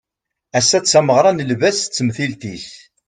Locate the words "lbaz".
1.49-1.79